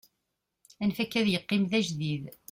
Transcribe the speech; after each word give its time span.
anef 0.81 0.97
akka 1.03 1.17
ad 1.19 1.27
yeqqim 1.29 1.63
d 1.71 1.73
ajdid 1.79 2.23